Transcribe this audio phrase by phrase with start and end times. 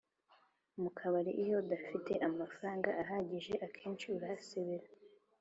[0.81, 4.85] Mukabari iyo udafite amafaranga ahagije akenshi urahasebera